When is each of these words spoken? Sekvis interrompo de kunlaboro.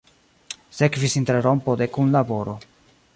Sekvis 0.77 1.17
interrompo 1.21 1.77
de 1.83 1.91
kunlaboro. 1.99 2.57